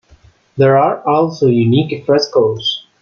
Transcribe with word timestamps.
There 0.57 0.79
are 0.79 1.07
also 1.07 1.45
unique 1.45 2.07
Frescos. 2.07 2.87